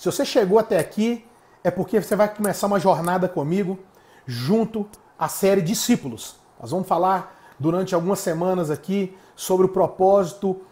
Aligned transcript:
Se 0.00 0.06
você 0.06 0.24
chegou 0.24 0.58
até 0.58 0.78
aqui, 0.78 1.22
é 1.62 1.70
porque 1.70 2.00
você 2.00 2.16
vai 2.16 2.26
começar 2.34 2.66
uma 2.66 2.80
jornada 2.80 3.28
comigo 3.28 3.78
junto 4.24 4.88
à 5.18 5.28
série 5.28 5.60
Discípulos. 5.60 6.36
Nós 6.58 6.70
vamos 6.70 6.88
falar 6.88 7.38
durante 7.58 7.94
algumas 7.94 8.18
semanas 8.20 8.70
aqui 8.70 9.14
sobre 9.36 9.66
o 9.66 9.68
propósito 9.68 10.62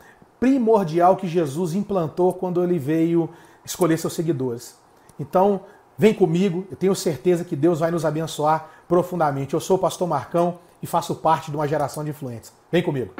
primordial 0.40 1.14
que 1.14 1.28
Jesus 1.28 1.74
implantou 1.74 2.32
quando 2.32 2.64
ele 2.64 2.78
veio 2.78 3.28
escolher 3.66 3.98
seus 3.98 4.14
seguidores. 4.14 4.78
Então, 5.20 5.60
vem 5.98 6.14
comigo, 6.14 6.66
eu 6.70 6.76
tenho 6.78 6.94
certeza 6.94 7.44
que 7.44 7.54
Deus 7.54 7.80
vai 7.80 7.90
nos 7.90 8.06
abençoar 8.06 8.70
profundamente. 8.88 9.52
Eu 9.52 9.60
sou 9.60 9.76
o 9.76 9.78
pastor 9.78 10.08
Marcão 10.08 10.58
e 10.82 10.86
faço 10.86 11.14
parte 11.14 11.50
de 11.50 11.56
uma 11.58 11.68
geração 11.68 12.02
de 12.02 12.08
influentes. 12.08 12.50
Vem 12.72 12.82
comigo. 12.82 13.12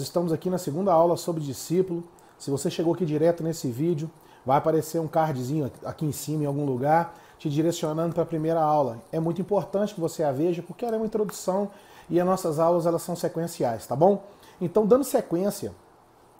Nós 0.00 0.06
estamos 0.06 0.32
aqui 0.32 0.48
na 0.48 0.56
segunda 0.56 0.94
aula 0.94 1.14
sobre 1.14 1.42
discípulo. 1.42 2.02
Se 2.38 2.50
você 2.50 2.70
chegou 2.70 2.94
aqui 2.94 3.04
direto 3.04 3.42
nesse 3.42 3.70
vídeo, 3.70 4.10
vai 4.46 4.56
aparecer 4.56 4.98
um 4.98 5.06
cardzinho 5.06 5.70
aqui 5.84 6.06
em 6.06 6.10
cima 6.12 6.44
em 6.44 6.46
algum 6.46 6.64
lugar 6.64 7.14
te 7.38 7.50
direcionando 7.50 8.14
para 8.14 8.22
a 8.22 8.26
primeira 8.26 8.62
aula. 8.62 9.02
É 9.12 9.20
muito 9.20 9.42
importante 9.42 9.94
que 9.94 10.00
você 10.00 10.22
a 10.22 10.32
veja 10.32 10.62
porque 10.62 10.86
ela 10.86 10.94
é 10.94 10.98
uma 10.98 11.04
introdução 11.04 11.70
e 12.08 12.18
as 12.18 12.24
nossas 12.24 12.58
aulas 12.58 12.86
elas 12.86 13.02
são 13.02 13.14
sequenciais, 13.14 13.86
tá 13.86 13.94
bom? 13.94 14.24
Então, 14.58 14.86
dando 14.86 15.04
sequência 15.04 15.74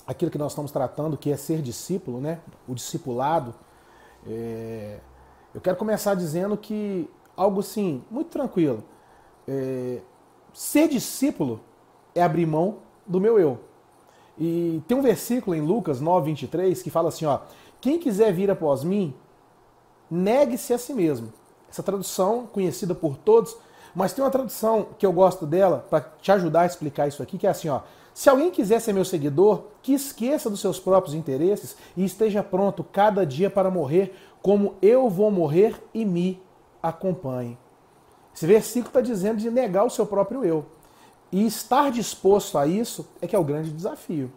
aquilo 0.07 0.31
que 0.31 0.39
nós 0.39 0.53
estamos 0.53 0.71
tratando, 0.71 1.19
que 1.19 1.31
é 1.31 1.37
ser 1.37 1.61
discípulo, 1.61 2.19
né? 2.19 2.41
O 2.67 2.75
discipulado. 2.75 3.55
É... 4.27 5.01
Eu 5.55 5.61
quero 5.61 5.77
começar 5.77 6.15
dizendo 6.15 6.57
que 6.57 7.11
algo 7.37 7.61
assim 7.61 8.03
muito 8.11 8.31
tranquilo. 8.31 8.83
É... 9.47 10.01
Ser 10.51 10.89
discípulo 10.89 11.61
é 12.15 12.23
abrir 12.23 12.47
mão 12.47 12.89
do 13.11 13.21
meu 13.21 13.39
eu. 13.39 13.59
E 14.39 14.81
tem 14.87 14.97
um 14.97 15.03
versículo 15.03 15.55
em 15.55 15.61
Lucas 15.61 16.01
9, 16.01 16.27
23 16.27 16.83
que 16.83 16.91
fala 16.91 17.09
assim: 17.09 17.27
ó, 17.27 17.41
quem 17.81 17.99
quiser 17.99 18.33
vir 18.33 18.51
após 18.51 18.85
mim, 18.85 19.13
negue-se 20.11 20.73
a 20.73 20.79
si 20.79 20.95
mesmo. 20.95 21.33
Essa 21.71 21.83
tradução, 21.83 22.47
conhecida 22.47 22.95
por 22.95 23.17
todos, 23.17 23.57
mas 23.95 24.13
tem 24.13 24.25
uma 24.25 24.31
tradução 24.31 24.87
que 24.99 25.05
eu 25.05 25.13
gosto 25.13 25.47
dela 25.47 25.87
para 25.91 26.01
te 26.01 26.33
ajudar 26.33 26.63
a 26.63 26.67
explicar 26.67 27.09
isso 27.09 27.23
aqui, 27.23 27.37
que 27.37 27.47
é 27.47 27.51
assim, 27.51 27.69
ó. 27.69 27.81
Se 28.15 28.29
alguém 28.29 28.51
quiser 28.51 28.81
ser 28.81 28.93
meu 28.93 29.05
seguidor, 29.05 29.65
que 29.83 29.93
esqueça 29.93 30.51
dos 30.51 30.61
seus 30.61 30.81
próprios 30.81 31.15
interesses 31.15 31.77
e 31.97 32.05
esteja 32.05 32.43
pronto 32.43 32.85
cada 32.85 33.25
dia 33.25 33.49
para 33.49 33.71
morrer, 33.71 34.15
como 34.43 34.75
eu 34.83 35.09
vou 35.09 35.31
morrer 35.31 35.81
e 35.95 36.05
me 36.05 36.43
acompanhe. 36.83 37.57
Esse 38.35 38.47
versículo 38.47 38.89
está 38.89 39.01
dizendo 39.01 39.39
de 39.39 39.51
negar 39.51 39.85
o 39.85 39.91
seu 39.91 40.07
próprio 40.07 40.45
eu. 40.45 40.67
E 41.33 41.47
estar 41.47 41.91
disposto 41.91 42.59
a 42.59 42.67
isso 42.67 43.07
é 43.21 43.27
que 43.27 43.37
é 43.37 43.39
o 43.39 43.45
grande 43.45 43.71
desafio. 43.71 44.33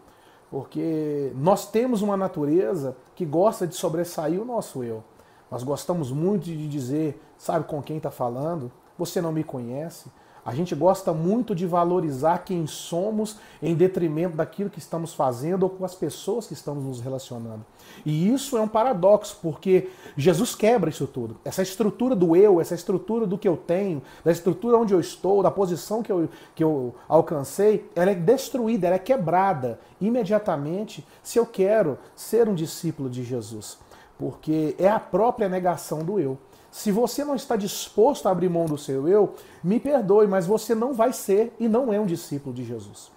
Porque 0.49 1.31
nós 1.35 1.69
temos 1.69 2.01
uma 2.01 2.15
natureza 2.15 2.95
que 3.15 3.25
gosta 3.25 3.65
de 3.65 3.75
sobressair 3.75 4.39
o 4.39 4.45
nosso 4.45 4.83
eu. 4.83 5.03
Nós 5.49 5.63
gostamos 5.63 6.11
muito 6.11 6.45
de 6.45 6.67
dizer, 6.67 7.19
sabe 7.37 7.65
com 7.65 7.81
quem 7.81 7.97
está 7.97 8.11
falando? 8.11 8.71
Você 8.97 9.19
não 9.21 9.31
me 9.31 9.43
conhece. 9.43 10.11
A 10.45 10.53
gente 10.53 10.75
gosta 10.75 11.13
muito 11.13 11.55
de 11.55 11.65
valorizar 11.65 12.39
quem 12.39 12.67
somos 12.67 13.37
em 13.61 13.73
detrimento 13.73 14.35
daquilo 14.35 14.69
que 14.69 14.79
estamos 14.79 15.13
fazendo 15.13 15.63
ou 15.63 15.69
com 15.69 15.85
as 15.85 15.95
pessoas 15.95 16.47
que 16.47 16.53
estamos 16.53 16.83
nos 16.83 16.99
relacionando. 16.99 17.65
E 18.05 18.31
isso 18.33 18.57
é 18.57 18.61
um 18.61 18.67
paradoxo, 18.67 19.37
porque 19.41 19.89
Jesus 20.17 20.53
quebra 20.53 20.89
isso 20.89 21.07
tudo. 21.07 21.37
Essa 21.45 21.61
estrutura 21.61 22.15
do 22.15 22.35
eu, 22.35 22.59
essa 22.59 22.75
estrutura 22.75 23.25
do 23.25 23.37
que 23.37 23.47
eu 23.47 23.55
tenho, 23.55 24.01
da 24.23 24.31
estrutura 24.31 24.77
onde 24.77 24.93
eu 24.93 24.99
estou, 24.99 25.41
da 25.41 25.51
posição 25.51 26.03
que 26.03 26.11
eu, 26.11 26.27
que 26.53 26.63
eu 26.63 26.93
alcancei, 27.07 27.89
ela 27.95 28.11
é 28.11 28.15
destruída, 28.15 28.87
ela 28.87 28.97
é 28.97 28.99
quebrada 28.99 29.79
imediatamente 30.01 31.07
se 31.21 31.39
eu 31.39 31.45
quero 31.45 31.97
ser 32.15 32.49
um 32.49 32.55
discípulo 32.55 33.09
de 33.09 33.23
Jesus 33.23 33.77
porque 34.17 34.75
é 34.77 34.87
a 34.87 34.99
própria 34.99 35.49
negação 35.49 35.99
do 35.99 36.19
eu. 36.19 36.37
Se 36.73 36.91
você 36.91 37.23
não 37.23 37.35
está 37.35 37.55
disposto 37.55 38.25
a 38.25 38.31
abrir 38.31 38.49
mão 38.49 38.65
do 38.65 38.79
seu 38.79 39.07
eu, 39.07 39.35
me 39.63 39.79
perdoe, 39.79 40.25
mas 40.25 40.47
você 40.47 40.73
não 40.73 40.91
vai 40.91 41.13
ser 41.13 41.53
e 41.59 41.67
não 41.69 41.93
é 41.93 41.99
um 41.99 42.05
discípulo 42.07 42.51
de 42.51 42.65
Jesus. 42.65 43.11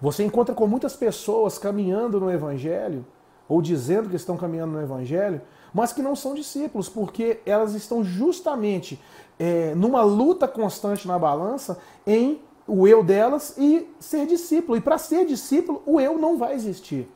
Você 0.00 0.24
encontra 0.24 0.54
com 0.54 0.66
muitas 0.66 0.96
pessoas 0.96 1.58
caminhando 1.58 2.18
no 2.18 2.30
Evangelho, 2.30 3.04
ou 3.46 3.60
dizendo 3.60 4.08
que 4.08 4.16
estão 4.16 4.38
caminhando 4.38 4.72
no 4.72 4.80
Evangelho, 4.80 5.42
mas 5.74 5.92
que 5.92 6.00
não 6.00 6.16
são 6.16 6.34
discípulos, 6.34 6.88
porque 6.88 7.40
elas 7.44 7.74
estão 7.74 8.02
justamente 8.02 8.98
é, 9.38 9.74
numa 9.74 10.00
luta 10.00 10.48
constante 10.48 11.06
na 11.06 11.18
balança 11.18 11.78
em 12.06 12.40
o 12.66 12.88
eu 12.88 13.04
delas 13.04 13.54
e 13.58 13.90
ser 14.00 14.26
discípulo. 14.26 14.78
E 14.78 14.80
para 14.80 14.96
ser 14.96 15.26
discípulo, 15.26 15.82
o 15.84 16.00
eu 16.00 16.16
não 16.16 16.38
vai 16.38 16.54
existir. 16.54 17.06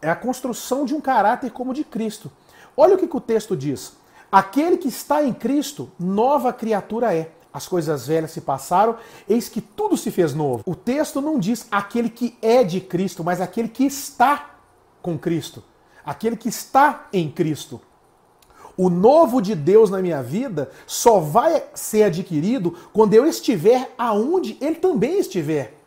É 0.00 0.08
a 0.08 0.14
construção 0.14 0.84
de 0.84 0.94
um 0.94 1.00
caráter 1.00 1.50
como 1.50 1.72
o 1.72 1.74
de 1.74 1.82
Cristo. 1.82 2.30
Olha 2.76 2.94
o 2.94 2.98
que, 2.98 3.08
que 3.08 3.16
o 3.16 3.20
texto 3.20 3.56
diz. 3.56 4.03
Aquele 4.34 4.76
que 4.76 4.88
está 4.88 5.22
em 5.22 5.32
Cristo, 5.32 5.92
nova 5.96 6.52
criatura 6.52 7.14
é. 7.14 7.30
As 7.52 7.68
coisas 7.68 8.08
velhas 8.08 8.32
se 8.32 8.40
passaram, 8.40 8.96
eis 9.28 9.48
que 9.48 9.60
tudo 9.60 9.96
se 9.96 10.10
fez 10.10 10.34
novo. 10.34 10.64
O 10.66 10.74
texto 10.74 11.20
não 11.20 11.38
diz 11.38 11.68
aquele 11.70 12.10
que 12.10 12.36
é 12.42 12.64
de 12.64 12.80
Cristo, 12.80 13.22
mas 13.22 13.40
aquele 13.40 13.68
que 13.68 13.84
está 13.84 14.56
com 15.00 15.16
Cristo. 15.16 15.62
Aquele 16.04 16.36
que 16.36 16.48
está 16.48 17.06
em 17.12 17.30
Cristo. 17.30 17.80
O 18.76 18.90
novo 18.90 19.40
de 19.40 19.54
Deus 19.54 19.88
na 19.88 20.02
minha 20.02 20.20
vida 20.20 20.68
só 20.84 21.20
vai 21.20 21.62
ser 21.72 22.02
adquirido 22.02 22.76
quando 22.92 23.14
eu 23.14 23.24
estiver 23.24 23.94
aonde 23.96 24.58
Ele 24.60 24.74
também 24.74 25.20
estiver. 25.20 25.78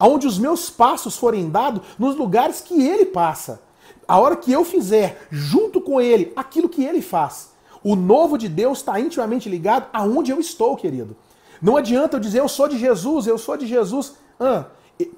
Aonde 0.00 0.26
os 0.26 0.36
meus 0.36 0.68
passos 0.68 1.16
forem 1.16 1.48
dados 1.48 1.82
nos 1.96 2.16
lugares 2.16 2.60
que 2.60 2.74
Ele 2.82 3.06
passa 3.06 3.62
a 4.06 4.18
hora 4.18 4.36
que 4.36 4.52
eu 4.52 4.64
fizer 4.64 5.26
junto 5.30 5.80
com 5.80 6.00
ele 6.00 6.32
aquilo 6.36 6.68
que 6.68 6.84
ele 6.84 7.00
faz, 7.00 7.50
o 7.84 7.94
novo 7.94 8.38
de 8.38 8.48
Deus 8.48 8.78
está 8.78 8.98
intimamente 8.98 9.48
ligado 9.48 9.86
aonde 9.92 10.32
eu 10.32 10.40
estou, 10.40 10.74
querido. 10.74 11.14
Não 11.60 11.76
adianta 11.76 12.16
eu 12.16 12.20
dizer 12.20 12.40
eu 12.40 12.48
sou 12.48 12.66
de 12.66 12.78
Jesus, 12.78 13.26
eu 13.26 13.38
sou 13.38 13.56
de 13.56 13.66
Jesus. 13.66 14.14
Ah, 14.40 14.64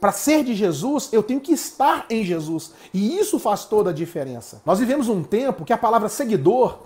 para 0.01 0.11
ser 0.13 0.43
de 0.43 0.55
Jesus, 0.55 1.09
eu 1.13 1.23
tenho 1.23 1.41
que 1.41 1.53
estar 1.53 2.07
em 2.11 2.25
Jesus. 2.25 2.73
E 2.93 3.17
isso 3.17 3.39
faz 3.39 3.65
toda 3.65 3.91
a 3.91 3.93
diferença. 3.93 4.61
Nós 4.67 4.79
vivemos 4.79 5.09
um 5.09 5.23
tempo 5.23 5.65
que 5.65 5.73
a 5.73 5.79
palavra 5.79 6.09
seguidor 6.09 6.79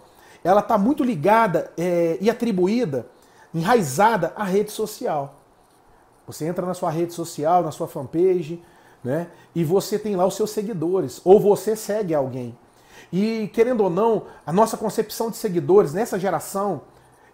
ela 0.43 0.61
está 0.61 0.77
muito 0.77 1.05
ligada 1.05 1.73
é, 1.77 2.19
e 2.21 2.31
atribuída, 2.31 3.07
enraizada 3.55 4.33
à 4.37 4.45
rede 4.45 4.71
social. 4.71 5.35
Você 6.27 6.47
entra 6.47 6.65
na 6.65 6.75
sua 6.75 6.91
rede 6.91 7.13
social, 7.13 7.63
na 7.63 7.71
sua 7.71 7.89
fanpage, 7.89 8.63
né? 9.03 9.29
E 9.55 9.65
você 9.65 9.99
tem 9.99 10.15
lá 10.15 10.27
os 10.27 10.35
seus 10.35 10.51
seguidores, 10.51 11.21
ou 11.25 11.41
você 11.41 11.75
segue 11.75 12.15
alguém. 12.15 12.57
E 13.12 13.50
querendo 13.53 13.82
ou 13.82 13.91
não, 13.91 14.26
a 14.47 14.53
nossa 14.53 14.76
concepção 14.76 15.31
de 15.31 15.37
seguidores 15.37 15.93
nessa 15.93 16.19
geração, 16.19 16.82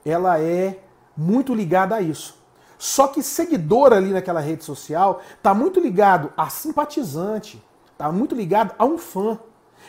ela 0.05 0.41
é 0.41 0.81
muito 1.17 1.55
ligada 1.55 1.95
a 1.95 2.01
isso. 2.01 2.37
Só 2.79 3.09
que 3.09 3.23
seguidor 3.23 3.93
ali 3.93 4.11
naquela 4.11 4.41
rede 4.41 4.65
social 4.65 5.21
está 5.37 5.55
muito 5.55 5.81
ligado 5.81 6.33
a 6.37 6.49
simpatizante, 6.49 7.63
está 7.93 8.13
muito 8.13 8.35
ligado 8.35 8.75
a 8.79 8.85
um 8.85 8.99
fã. 8.99 9.39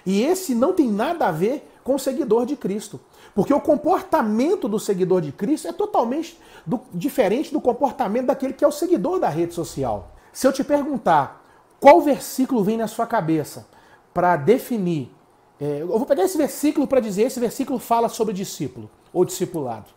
E 0.05 0.23
esse 0.23 0.55
não 0.55 0.73
tem 0.73 0.89
nada 0.89 1.27
a 1.27 1.31
ver 1.31 1.69
com 1.83 1.95
o 1.95 1.99
seguidor 1.99 2.45
de 2.45 2.55
Cristo. 2.55 2.99
Porque 3.35 3.53
o 3.53 3.59
comportamento 3.61 4.67
do 4.67 4.79
seguidor 4.79 5.21
de 5.21 5.31
Cristo 5.31 5.67
é 5.67 5.73
totalmente 5.73 6.39
do, 6.65 6.81
diferente 6.93 7.51
do 7.51 7.61
comportamento 7.61 8.27
daquele 8.27 8.53
que 8.53 8.63
é 8.63 8.67
o 8.67 8.71
seguidor 8.71 9.19
da 9.19 9.29
rede 9.29 9.53
social. 9.53 10.11
Se 10.31 10.47
eu 10.47 10.53
te 10.53 10.63
perguntar 10.63 11.43
qual 11.79 12.01
versículo 12.01 12.63
vem 12.63 12.77
na 12.77 12.87
sua 12.87 13.05
cabeça 13.05 13.67
para 14.13 14.35
definir? 14.35 15.11
É, 15.59 15.81
eu 15.81 15.88
vou 15.88 16.06
pegar 16.06 16.23
esse 16.23 16.38
versículo 16.38 16.88
para 16.88 17.00
dizer: 17.00 17.23
esse 17.23 17.40
versículo 17.40 17.79
fala 17.79 18.09
sobre 18.09 18.34
discípulo 18.34 18.90
ou 19.12 19.25
discipulado. 19.25 19.88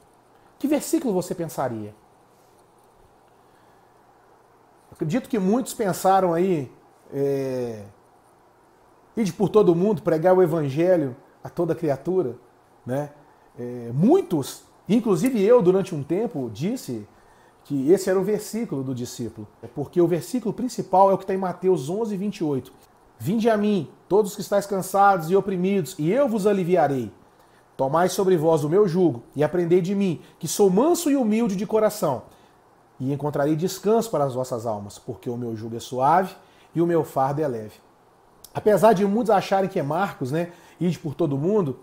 Que 0.59 0.66
versículo 0.66 1.12
você 1.12 1.34
pensaria? 1.34 1.94
Acredito 4.93 5.29
que 5.29 5.38
muitos 5.38 5.73
pensaram 5.73 6.34
aí, 6.34 6.70
é, 7.12 7.84
ir 9.17 9.32
por 9.32 9.49
todo 9.49 9.75
mundo, 9.75 10.02
pregar 10.02 10.37
o 10.37 10.43
evangelho 10.43 11.17
a 11.43 11.49
toda 11.49 11.75
criatura. 11.75 12.37
Né? 12.84 13.11
É, 13.58 13.90
muitos, 13.94 14.64
inclusive 14.88 15.43
eu 15.43 15.62
durante 15.62 15.94
um 15.94 16.02
tempo, 16.02 16.50
disse 16.52 17.06
que 17.64 17.90
esse 17.90 18.11
era 18.11 18.19
o 18.19 18.23
versículo 18.23 18.82
do 18.82 18.94
discípulo. 18.94 19.46
É 19.62 19.67
porque 19.67 20.00
o 20.00 20.06
versículo 20.06 20.52
principal 20.52 21.11
é 21.11 21.14
o 21.14 21.19
que 21.19 21.25
está 21.25 21.34
em 21.34 21.38
Mateus 21.38 21.88
11, 21.88 22.17
28. 22.17 22.73
Vinde 23.22 23.50
a 23.50 23.56
mim, 23.56 23.87
todos 24.08 24.34
que 24.34 24.40
estáis 24.40 24.64
cansados 24.64 25.31
e 25.31 25.37
oprimidos, 25.37 25.94
e 25.99 26.11
eu 26.11 26.26
vos 26.26 26.46
aliviarei. 26.46 27.12
Tomai 27.76 28.08
sobre 28.08 28.34
vós 28.34 28.64
o 28.64 28.69
meu 28.69 28.88
jugo 28.88 29.22
e 29.37 29.44
aprendei 29.44 29.82
de 29.82 29.94
mim, 29.94 30.22
que 30.38 30.49
sou 30.49 30.70
manso 30.70 31.11
e 31.11 31.17
humilde 31.17 31.55
de 31.55 31.67
coração, 31.67 32.22
e 32.99 33.12
encontrarei 33.12 33.55
descanso 33.55 34.11
para 34.11 34.25
as 34.25 34.34
vossas 34.34 34.64
almas, 34.64 34.99
porque 34.99 35.28
o 35.28 35.37
meu 35.37 35.55
jugo 35.55 35.76
é 35.76 35.81
suave 35.81 36.34
e 36.75 36.81
o 36.81 36.87
meu 36.87 37.05
fardo 37.05 37.43
é 37.43 37.46
leve. 37.46 37.75
Apesar 38.55 38.94
de 38.94 39.05
muitos 39.05 39.31
acharem 39.31 39.69
que 39.69 39.78
é 39.78 39.82
Marcos, 39.82 40.32
né, 40.32 40.52
ide 40.81 40.99
por 40.99 41.14
todo 41.14 41.37
mundo, 41.37 41.78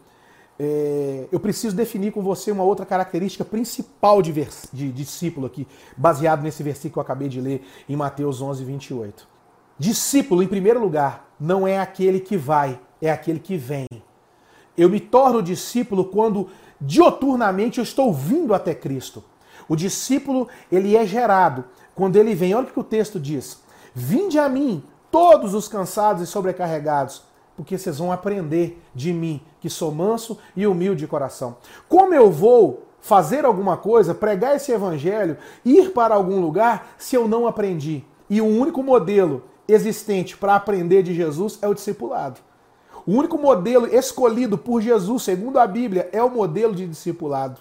é, 0.60 1.28
eu 1.32 1.40
preciso 1.40 1.76
definir 1.76 2.12
com 2.12 2.24
você 2.24 2.52
uma 2.52 2.64
outra 2.64 2.84
característica 2.84 3.46
principal 3.46 4.24
de, 4.24 4.32
vers, 4.32 4.68
de, 4.74 4.92
discípulo 4.92 5.46
aqui, 5.46 5.68
baseado 5.96 6.42
nesse 6.42 6.64
versículo 6.64 6.94
que 6.94 7.00
eu 7.00 7.04
acabei 7.04 7.30
de 7.30 7.40
ler 7.40 7.64
em 7.88 7.96
Mateus 7.96 8.42
11, 8.42 8.64
28. 8.64 9.28
Discípulo, 9.78 10.42
em 10.42 10.48
primeiro 10.48 10.80
lugar, 10.80 11.27
não 11.40 11.68
é 11.68 11.80
aquele 11.80 12.20
que 12.20 12.38
vai, 12.38 12.80
é 13.02 13.12
aquele 13.12 13.40
que 13.40 13.58
vem. 13.58 13.88
Eu 14.78 14.90
me 14.90 15.00
torno 15.00 15.42
discípulo 15.42 16.06
quando 16.06 16.50
dioturnamente 16.80 17.80
eu 17.80 17.84
estou 17.84 18.14
vindo 18.14 18.54
até 18.54 18.74
Cristo. 18.74 19.24
O 19.68 19.76
discípulo, 19.76 20.48
ele 20.72 20.96
é 20.96 21.06
gerado 21.06 21.66
quando 21.96 22.16
ele 22.16 22.34
vem. 22.36 22.54
Olha 22.54 22.68
o 22.68 22.72
que 22.72 22.80
o 22.80 22.84
texto 22.84 23.20
diz: 23.20 23.62
Vinde 23.94 24.38
a 24.38 24.48
mim, 24.48 24.84
todos 25.12 25.54
os 25.54 25.68
cansados 25.68 26.22
e 26.22 26.28
sobrecarregados, 26.28 27.24
porque 27.56 27.78
vocês 27.78 27.98
vão 27.98 28.12
aprender 28.12 28.82
de 28.94 29.12
mim, 29.12 29.42
que 29.60 29.70
sou 29.70 29.92
manso 29.92 30.38
e 30.56 30.68
humilde 30.68 31.02
de 31.02 31.08
coração. 31.08 31.58
Como 31.90 32.14
eu 32.14 32.32
vou 32.32 32.84
fazer 33.02 33.46
alguma 33.46 33.78
coisa, 33.78 34.14
pregar 34.14 34.56
esse 34.56 34.72
evangelho, 34.72 35.38
ir 35.66 35.92
para 35.92 36.16
algum 36.16 36.40
lugar, 36.40 36.94
se 36.98 37.16
eu 37.16 37.28
não 37.28 37.48
aprendi? 37.48 38.04
E 38.30 38.42
o 38.42 38.46
único 38.46 38.84
modelo 38.84 39.44
existente 39.68 40.38
para 40.38 40.56
aprender 40.56 41.04
de 41.04 41.14
Jesus 41.14 41.60
é 41.62 41.68
o 41.68 41.74
discipulado. 41.74 42.40
O 43.06 43.14
único 43.14 43.38
modelo 43.38 43.88
escolhido 43.88 44.58
por 44.58 44.82
Jesus, 44.82 45.24
segundo 45.24 45.60
a 45.60 45.68
Bíblia, 45.68 46.10
é 46.12 46.22
o 46.22 46.30
modelo 46.30 46.76
de 46.76 46.86
discipulado. 46.86 47.60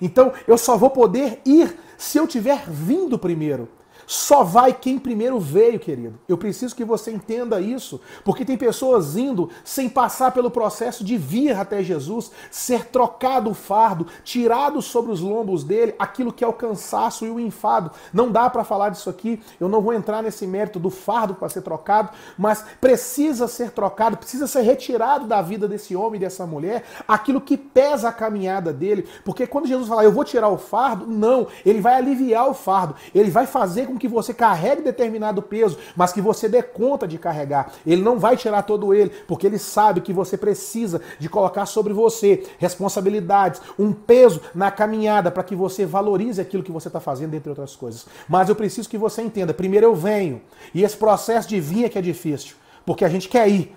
Então, 0.00 0.32
eu 0.46 0.56
só 0.56 0.76
vou 0.76 0.90
poder 0.90 1.40
ir 1.44 1.76
se 1.96 2.18
eu 2.18 2.26
tiver 2.26 2.64
vindo 2.68 3.18
primeiro. 3.18 3.68
Só 4.06 4.42
vai 4.42 4.72
quem 4.72 4.98
primeiro 4.98 5.38
veio, 5.38 5.78
querido. 5.78 6.18
Eu 6.28 6.36
preciso 6.36 6.74
que 6.74 6.84
você 6.84 7.10
entenda 7.10 7.60
isso, 7.60 8.00
porque 8.24 8.44
tem 8.44 8.56
pessoas 8.56 9.16
indo 9.16 9.50
sem 9.64 9.88
passar 9.88 10.32
pelo 10.32 10.50
processo 10.50 11.04
de 11.04 11.16
vir 11.16 11.56
até 11.56 11.82
Jesus, 11.82 12.30
ser 12.50 12.86
trocado 12.86 13.50
o 13.50 13.54
fardo, 13.54 14.06
tirado 14.22 14.80
sobre 14.82 15.12
os 15.12 15.20
lombos 15.20 15.64
dele 15.64 15.94
aquilo 15.98 16.32
que 16.32 16.44
é 16.44 16.46
o 16.46 16.52
cansaço 16.52 17.24
e 17.24 17.30
o 17.30 17.40
enfado. 17.40 17.90
Não 18.12 18.30
dá 18.30 18.48
para 18.50 18.64
falar 18.64 18.90
disso 18.90 19.08
aqui, 19.08 19.40
eu 19.60 19.68
não 19.68 19.80
vou 19.80 19.92
entrar 19.92 20.22
nesse 20.22 20.46
mérito 20.46 20.78
do 20.78 20.90
fardo 20.90 21.34
para 21.34 21.48
ser 21.48 21.62
trocado, 21.62 22.10
mas 22.36 22.64
precisa 22.80 23.48
ser 23.48 23.70
trocado, 23.70 24.16
precisa 24.16 24.46
ser 24.46 24.62
retirado 24.62 25.26
da 25.26 25.40
vida 25.40 25.66
desse 25.68 25.94
homem 25.96 26.16
e 26.16 26.20
dessa 26.20 26.46
mulher 26.46 26.84
aquilo 27.06 27.40
que 27.40 27.56
pesa 27.56 28.08
a 28.08 28.12
caminhada 28.12 28.72
dele, 28.72 29.06
porque 29.24 29.46
quando 29.46 29.66
Jesus 29.66 29.88
fala, 29.88 30.04
eu 30.04 30.12
vou 30.12 30.24
tirar 30.24 30.48
o 30.48 30.58
fardo, 30.58 31.06
não, 31.06 31.46
ele 31.64 31.80
vai 31.80 31.94
aliviar 31.94 32.48
o 32.48 32.54
fardo, 32.54 32.94
ele 33.14 33.30
vai 33.30 33.46
fazer 33.46 33.86
com 33.86 33.93
com 33.94 33.98
que 33.98 34.08
você 34.08 34.34
carregue 34.34 34.82
determinado 34.82 35.40
peso, 35.40 35.78
mas 35.96 36.12
que 36.12 36.20
você 36.20 36.48
dê 36.48 36.62
conta 36.62 37.06
de 37.08 37.18
carregar. 37.18 37.72
Ele 37.86 38.02
não 38.02 38.18
vai 38.18 38.36
tirar 38.36 38.62
todo 38.62 38.92
ele, 38.92 39.10
porque 39.26 39.46
ele 39.46 39.58
sabe 39.58 40.00
que 40.00 40.12
você 40.12 40.36
precisa 40.36 41.00
de 41.18 41.28
colocar 41.28 41.66
sobre 41.66 41.92
você 41.92 42.44
responsabilidades, 42.58 43.60
um 43.78 43.92
peso 43.92 44.40
na 44.54 44.70
caminhada 44.70 45.30
para 45.30 45.42
que 45.42 45.54
você 45.54 45.86
valorize 45.86 46.40
aquilo 46.40 46.62
que 46.62 46.72
você 46.72 46.88
está 46.88 47.00
fazendo, 47.00 47.34
entre 47.34 47.48
outras 47.48 47.74
coisas. 47.74 48.06
Mas 48.28 48.48
eu 48.48 48.54
preciso 48.54 48.88
que 48.88 48.98
você 48.98 49.22
entenda: 49.22 49.54
primeiro 49.54 49.86
eu 49.86 49.94
venho, 49.94 50.42
e 50.74 50.82
esse 50.82 50.96
processo 50.96 51.48
de 51.48 51.60
vir 51.60 51.84
é 51.84 51.88
que 51.88 51.98
é 51.98 52.02
difícil, 52.02 52.56
porque 52.84 53.04
a 53.04 53.08
gente 53.08 53.28
quer 53.28 53.48
ir, 53.48 53.74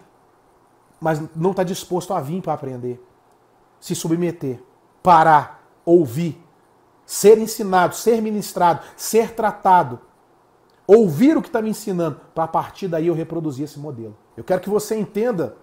mas 1.00 1.22
não 1.36 1.52
está 1.52 1.64
disposto 1.64 2.14
a 2.14 2.20
vir 2.20 2.42
para 2.42 2.54
aprender, 2.54 3.00
se 3.80 3.94
submeter, 3.94 4.60
parar, 5.04 5.64
ouvir, 5.86 6.42
ser 7.08 7.38
ensinado, 7.38 7.96
ser 7.96 8.22
ministrado, 8.22 8.82
ser 8.98 9.32
tratado, 9.32 10.02
ouvir 10.86 11.38
o 11.38 11.42
que 11.42 11.48
está 11.48 11.62
me 11.62 11.70
ensinando, 11.70 12.20
para 12.36 12.44
a 12.44 12.48
partir 12.48 12.90
daí 12.90 13.08
eu 13.08 13.14
reproduzir 13.14 13.64
esse 13.64 13.80
modelo. 13.80 14.16
Eu 14.36 14.44
quero 14.44 14.60
que 14.60 14.70
você 14.70 14.96
entenda, 14.96 15.56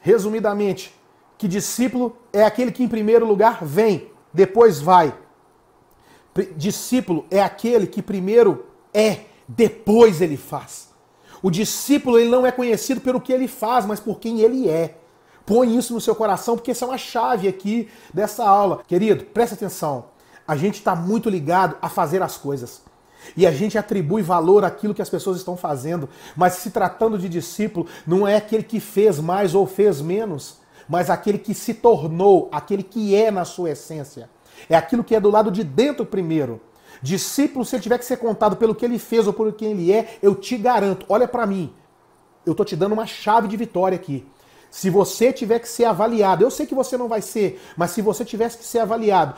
resumidamente, 0.00 0.94
que 1.38 1.46
discípulo 1.46 2.16
é 2.32 2.42
aquele 2.42 2.72
que, 2.72 2.82
em 2.82 2.88
primeiro 2.88 3.24
lugar, 3.24 3.64
vem, 3.64 4.10
depois 4.34 4.80
vai. 4.80 5.16
Discípulo 6.56 7.24
é 7.30 7.40
aquele 7.40 7.86
que 7.86 8.02
primeiro 8.02 8.66
é, 8.92 9.20
depois 9.46 10.20
ele 10.20 10.36
faz. 10.36 10.90
O 11.42 11.50
discípulo 11.50 12.18
ele 12.18 12.28
não 12.28 12.44
é 12.44 12.52
conhecido 12.52 13.00
pelo 13.00 13.20
que 13.20 13.32
ele 13.32 13.48
faz, 13.48 13.86
mas 13.86 14.00
por 14.00 14.18
quem 14.18 14.40
ele 14.40 14.68
é. 14.68 14.98
Põe 15.46 15.76
isso 15.76 15.94
no 15.94 16.00
seu 16.00 16.14
coração, 16.14 16.56
porque 16.56 16.72
essa 16.72 16.84
é 16.84 16.88
uma 16.88 16.98
chave 16.98 17.48
aqui 17.48 17.88
dessa 18.12 18.44
aula. 18.44 18.82
Querido, 18.86 19.24
preste 19.24 19.54
atenção. 19.54 20.10
A 20.50 20.56
gente 20.56 20.80
está 20.80 20.96
muito 20.96 21.30
ligado 21.30 21.76
a 21.80 21.88
fazer 21.88 22.24
as 22.24 22.36
coisas. 22.36 22.82
E 23.36 23.46
a 23.46 23.52
gente 23.52 23.78
atribui 23.78 24.20
valor 24.20 24.64
àquilo 24.64 24.92
que 24.92 25.00
as 25.00 25.08
pessoas 25.08 25.36
estão 25.36 25.56
fazendo. 25.56 26.08
Mas 26.36 26.54
se 26.54 26.72
tratando 26.72 27.16
de 27.16 27.28
discípulo, 27.28 27.86
não 28.04 28.26
é 28.26 28.34
aquele 28.34 28.64
que 28.64 28.80
fez 28.80 29.20
mais 29.20 29.54
ou 29.54 29.64
fez 29.64 30.00
menos, 30.00 30.58
mas 30.88 31.08
aquele 31.08 31.38
que 31.38 31.54
se 31.54 31.72
tornou, 31.72 32.48
aquele 32.50 32.82
que 32.82 33.14
é 33.14 33.30
na 33.30 33.44
sua 33.44 33.70
essência. 33.70 34.28
É 34.68 34.74
aquilo 34.74 35.04
que 35.04 35.14
é 35.14 35.20
do 35.20 35.30
lado 35.30 35.52
de 35.52 35.62
dentro 35.62 36.04
primeiro. 36.04 36.60
Discípulo, 37.00 37.64
se 37.64 37.76
ele 37.76 37.84
tiver 37.84 37.98
que 37.98 38.04
ser 38.04 38.16
contado 38.16 38.56
pelo 38.56 38.74
que 38.74 38.84
ele 38.84 38.98
fez 38.98 39.28
ou 39.28 39.32
por 39.32 39.52
quem 39.52 39.70
ele 39.70 39.92
é, 39.92 40.18
eu 40.20 40.34
te 40.34 40.56
garanto, 40.56 41.06
olha 41.08 41.28
para 41.28 41.46
mim. 41.46 41.72
Eu 42.44 42.56
tô 42.56 42.64
te 42.64 42.74
dando 42.74 42.94
uma 42.94 43.06
chave 43.06 43.46
de 43.46 43.56
vitória 43.56 43.94
aqui. 43.94 44.26
Se 44.68 44.90
você 44.90 45.32
tiver 45.32 45.60
que 45.60 45.68
ser 45.68 45.84
avaliado, 45.84 46.42
eu 46.42 46.50
sei 46.50 46.66
que 46.66 46.74
você 46.74 46.96
não 46.96 47.06
vai 47.06 47.22
ser, 47.22 47.60
mas 47.76 47.92
se 47.92 48.02
você 48.02 48.24
tivesse 48.24 48.58
que 48.58 48.64
ser 48.64 48.80
avaliado 48.80 49.34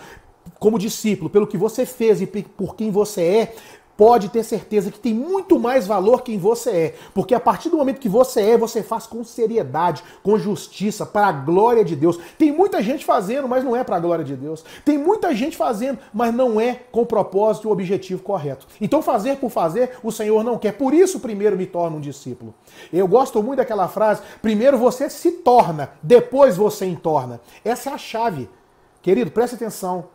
como 0.59 0.79
discípulo, 0.79 1.31
pelo 1.31 1.47
que 1.47 1.57
você 1.57 1.85
fez 1.85 2.21
e 2.21 2.27
por 2.27 2.77
quem 2.77 2.91
você 2.91 3.23
é, 3.23 3.55
pode 3.97 4.31
ter 4.31 4.43
certeza 4.43 4.91
que 4.91 4.99
tem 4.99 5.15
muito 5.15 5.59
mais 5.59 5.87
valor 5.87 6.23
quem 6.23 6.39
você 6.39 6.71
é. 6.71 6.95
Porque 7.15 7.35
a 7.35 7.41
partir 7.41 7.69
do 7.69 7.77
momento 7.77 8.01
que 8.01 8.09
você 8.09 8.41
é, 8.41 8.59
você 8.59 8.83
faz 8.83 9.07
com 9.07 9.23
seriedade, 9.23 10.03
com 10.23 10.39
justiça, 10.39 11.05
para 11.05 11.27
a 11.27 11.33
glória 11.33 11.85
de 11.85 11.95
Deus. 11.95 12.19
Tem 12.39 12.51
muita 12.51 12.83
gente 12.83 13.05
fazendo, 13.05 13.49
mas 13.49 13.65
não 13.65 13.77
é 13.77 13.85
para 13.85 13.97
a 13.97 14.01
glória 14.01 14.25
de 14.25 14.35
Deus. 14.35 14.65
Tem 14.85 14.99
muita 14.99 15.35
gente 15.35 15.57
fazendo, 15.57 15.99
mas 16.13 16.35
não 16.35 16.61
é 16.61 16.81
com 16.91 17.03
o 17.03 17.07
propósito 17.07 17.67
e 17.67 17.69
o 17.69 17.73
objetivo 17.73 18.23
correto. 18.23 18.67
Então, 18.81 19.03
fazer 19.03 19.37
por 19.37 19.51
fazer, 19.51 19.99
o 20.03 20.11
Senhor 20.11 20.43
não 20.43 20.59
quer. 20.59 20.73
Por 20.73 20.95
isso, 20.95 21.21
primeiro 21.21 21.57
me 21.57 21.67
torna 21.67 21.97
um 21.97 22.01
discípulo. 22.01 22.55
Eu 22.93 23.07
gosto 23.07 23.43
muito 23.43 23.59
daquela 23.59 23.89
frase: 23.89 24.23
primeiro 24.41 24.79
você 24.79 25.09
se 25.09 25.31
torna, 25.31 25.91
depois 26.03 26.57
você 26.57 26.87
entorna. 26.87 27.41
Essa 27.65 27.91
é 27.91 27.93
a 27.93 27.99
chave. 27.99 28.49
Querido, 29.01 29.31
preste 29.31 29.55
atenção. 29.55 30.09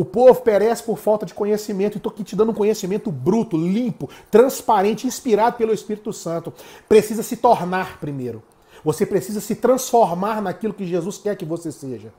O 0.00 0.04
povo 0.06 0.40
perece 0.40 0.82
por 0.82 0.96
falta 0.96 1.26
de 1.26 1.34
conhecimento. 1.34 1.98
Estou 1.98 2.10
aqui 2.10 2.24
te 2.24 2.34
dando 2.34 2.52
um 2.52 2.54
conhecimento 2.54 3.12
bruto, 3.12 3.54
limpo, 3.54 4.08
transparente, 4.30 5.06
inspirado 5.06 5.58
pelo 5.58 5.74
Espírito 5.74 6.10
Santo. 6.10 6.54
Precisa 6.88 7.22
se 7.22 7.36
tornar 7.36 8.00
primeiro. 8.00 8.42
Você 8.82 9.04
precisa 9.04 9.42
se 9.42 9.54
transformar 9.54 10.40
naquilo 10.40 10.72
que 10.72 10.86
Jesus 10.86 11.18
quer 11.18 11.36
que 11.36 11.44
você 11.44 11.70
seja. 11.70 12.14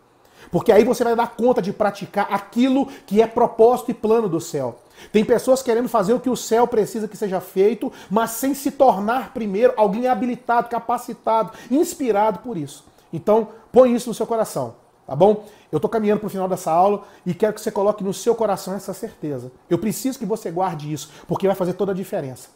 Porque 0.51 0.71
aí 0.71 0.83
você 0.83 1.03
vai 1.03 1.15
dar 1.15 1.35
conta 1.35 1.59
de 1.59 1.73
praticar 1.73 2.27
aquilo 2.31 2.85
que 3.07 3.19
é 3.19 3.25
propósito 3.25 3.89
e 3.89 3.95
plano 3.95 4.29
do 4.29 4.39
céu. 4.39 4.77
Tem 5.11 5.25
pessoas 5.25 5.63
querendo 5.63 5.89
fazer 5.89 6.13
o 6.13 6.19
que 6.19 6.29
o 6.29 6.37
céu 6.37 6.67
precisa 6.67 7.07
que 7.07 7.17
seja 7.17 7.41
feito, 7.41 7.91
mas 8.11 8.29
sem 8.29 8.53
se 8.53 8.69
tornar 8.69 9.33
primeiro 9.33 9.73
alguém 9.75 10.07
habilitado, 10.07 10.69
capacitado, 10.69 11.53
inspirado 11.71 12.41
por 12.41 12.57
isso. 12.57 12.85
Então, 13.11 13.47
põe 13.71 13.95
isso 13.95 14.07
no 14.07 14.13
seu 14.13 14.27
coração. 14.27 14.80
Tá 15.11 15.15
bom? 15.17 15.45
Eu 15.69 15.75
estou 15.75 15.89
caminhando 15.89 16.21
para 16.21 16.27
o 16.27 16.29
final 16.29 16.47
dessa 16.47 16.71
aula 16.71 17.03
e 17.25 17.33
quero 17.33 17.51
que 17.51 17.59
você 17.59 17.69
coloque 17.69 18.01
no 18.01 18.13
seu 18.13 18.33
coração 18.33 18.75
essa 18.75 18.93
certeza. 18.93 19.51
Eu 19.69 19.77
preciso 19.77 20.17
que 20.17 20.25
você 20.25 20.49
guarde 20.49 20.93
isso, 20.93 21.11
porque 21.27 21.45
vai 21.45 21.53
fazer 21.53 21.73
toda 21.73 21.91
a 21.91 21.93
diferença. 21.93 22.47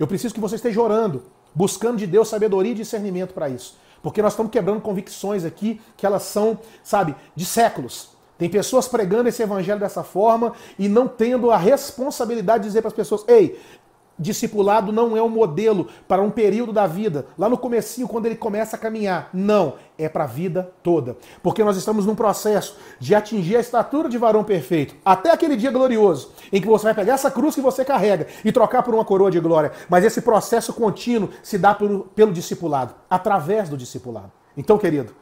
Eu 0.00 0.06
preciso 0.06 0.32
que 0.32 0.40
você 0.40 0.54
esteja 0.54 0.80
orando, 0.80 1.24
buscando 1.54 1.98
de 1.98 2.06
Deus 2.06 2.26
sabedoria 2.26 2.72
e 2.72 2.74
discernimento 2.74 3.34
para 3.34 3.50
isso. 3.50 3.76
Porque 4.02 4.22
nós 4.22 4.32
estamos 4.32 4.50
quebrando 4.50 4.80
convicções 4.80 5.44
aqui 5.44 5.82
que 5.98 6.06
elas 6.06 6.22
são, 6.22 6.58
sabe, 6.82 7.14
de 7.36 7.44
séculos. 7.44 8.08
Tem 8.38 8.48
pessoas 8.48 8.88
pregando 8.88 9.28
esse 9.28 9.42
evangelho 9.42 9.78
dessa 9.78 10.02
forma 10.02 10.54
e 10.78 10.88
não 10.88 11.06
tendo 11.06 11.50
a 11.50 11.58
responsabilidade 11.58 12.62
de 12.62 12.68
dizer 12.70 12.80
para 12.80 12.88
as 12.88 12.94
pessoas: 12.94 13.22
ei, 13.28 13.60
Discipulado 14.18 14.90
não 14.90 15.16
é 15.16 15.22
um 15.22 15.28
modelo 15.28 15.86
para 16.08 16.20
um 16.20 16.30
período 16.30 16.72
da 16.72 16.86
vida, 16.88 17.26
lá 17.38 17.48
no 17.48 17.56
comecinho 17.56 18.08
quando 18.08 18.26
ele 18.26 18.34
começa 18.34 18.74
a 18.74 18.78
caminhar. 18.78 19.30
Não, 19.32 19.74
é 19.96 20.08
para 20.08 20.24
a 20.24 20.26
vida 20.26 20.72
toda. 20.82 21.16
Porque 21.40 21.62
nós 21.62 21.76
estamos 21.76 22.04
num 22.04 22.16
processo 22.16 22.76
de 22.98 23.14
atingir 23.14 23.56
a 23.56 23.60
estatura 23.60 24.08
de 24.08 24.18
varão 24.18 24.42
perfeito, 24.42 24.96
até 25.04 25.30
aquele 25.30 25.56
dia 25.56 25.70
glorioso, 25.70 26.32
em 26.52 26.60
que 26.60 26.66
você 26.66 26.84
vai 26.84 26.94
pegar 26.94 27.14
essa 27.14 27.30
cruz 27.30 27.54
que 27.54 27.60
você 27.60 27.84
carrega 27.84 28.26
e 28.44 28.50
trocar 28.50 28.82
por 28.82 28.92
uma 28.92 29.04
coroa 29.04 29.30
de 29.30 29.38
glória. 29.38 29.70
Mas 29.88 30.04
esse 30.04 30.20
processo 30.20 30.72
contínuo 30.72 31.30
se 31.42 31.56
dá 31.56 31.72
pelo, 31.72 32.00
pelo 32.14 32.32
discipulado, 32.32 32.94
através 33.08 33.68
do 33.68 33.76
discipulado. 33.76 34.32
Então, 34.56 34.76
querido, 34.78 35.14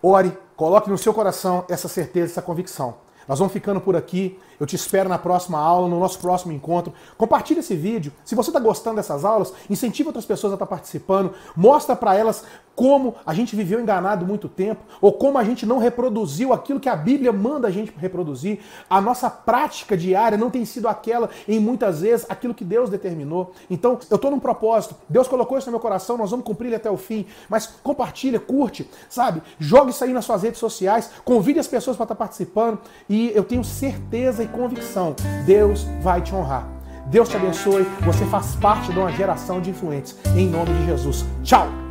ore, 0.00 0.32
coloque 0.54 0.88
no 0.88 0.96
seu 0.96 1.12
coração 1.12 1.64
essa 1.68 1.88
certeza, 1.88 2.32
essa 2.32 2.42
convicção. 2.42 3.08
Nós 3.28 3.38
vamos 3.38 3.52
ficando 3.52 3.80
por 3.80 3.94
aqui. 3.94 4.38
Eu 4.58 4.66
te 4.66 4.76
espero 4.76 5.08
na 5.08 5.18
próxima 5.18 5.58
aula, 5.58 5.88
no 5.88 6.00
nosso 6.00 6.18
próximo 6.18 6.52
encontro. 6.52 6.92
Compartilhe 7.16 7.60
esse 7.60 7.76
vídeo. 7.76 8.12
Se 8.24 8.34
você 8.34 8.50
está 8.50 8.60
gostando 8.60 8.96
dessas 8.96 9.24
aulas, 9.24 9.52
incentive 9.68 10.08
outras 10.08 10.26
pessoas 10.26 10.52
a 10.52 10.56
estar 10.56 10.66
tá 10.66 10.70
participando. 10.70 11.32
Mostra 11.56 11.94
para 11.94 12.14
elas 12.14 12.44
como 12.78 13.16
a 13.26 13.34
gente 13.34 13.56
viveu 13.56 13.80
enganado 13.80 14.24
muito 14.24 14.48
tempo 14.48 14.84
ou 15.00 15.12
como 15.12 15.36
a 15.36 15.42
gente 15.42 15.66
não 15.66 15.78
reproduziu 15.78 16.52
aquilo 16.52 16.78
que 16.78 16.88
a 16.88 16.94
Bíblia 16.94 17.32
manda 17.32 17.66
a 17.66 17.70
gente 17.72 17.92
reproduzir. 17.98 18.60
A 18.88 19.00
nossa 19.00 19.28
prática 19.28 19.96
diária 19.96 20.38
não 20.38 20.48
tem 20.48 20.64
sido 20.64 20.86
aquela, 20.86 21.28
em 21.48 21.58
muitas 21.58 22.02
vezes, 22.02 22.24
aquilo 22.28 22.54
que 22.54 22.64
Deus 22.64 22.88
determinou. 22.88 23.52
Então, 23.68 23.98
eu 24.08 24.14
estou 24.14 24.30
num 24.30 24.38
propósito. 24.38 24.94
Deus 25.08 25.26
colocou 25.26 25.58
isso 25.58 25.66
no 25.66 25.72
meu 25.72 25.80
coração, 25.80 26.16
nós 26.16 26.30
vamos 26.30 26.46
cumprir 26.46 26.68
ele 26.68 26.76
até 26.76 26.88
o 26.88 26.96
fim. 26.96 27.26
Mas 27.48 27.66
compartilha, 27.82 28.38
curte, 28.38 28.88
sabe? 29.08 29.42
Jogue 29.58 29.90
isso 29.90 30.04
aí 30.04 30.12
nas 30.12 30.24
suas 30.24 30.44
redes 30.44 30.60
sociais, 30.60 31.10
convide 31.24 31.58
as 31.58 31.66
pessoas 31.66 31.96
para 31.96 32.04
estar 32.04 32.14
tá 32.14 32.18
participando 32.18 32.78
e 33.08 33.32
eu 33.34 33.42
tenho 33.42 33.64
certeza 33.64 34.47
convicção, 34.48 35.14
Deus 35.44 35.86
vai 36.02 36.20
te 36.20 36.34
honrar. 36.34 36.66
Deus 37.06 37.28
te 37.28 37.36
abençoe. 37.36 37.86
Você 38.02 38.24
faz 38.26 38.54
parte 38.56 38.92
de 38.92 38.98
uma 38.98 39.10
geração 39.10 39.60
de 39.60 39.70
influentes. 39.70 40.16
Em 40.36 40.46
nome 40.46 40.72
de 40.74 40.86
Jesus. 40.86 41.24
Tchau! 41.42 41.87